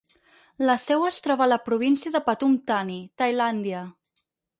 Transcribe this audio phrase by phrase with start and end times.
[0.69, 3.83] La seu es troba a la província de Pathum Thani, Tailàndia.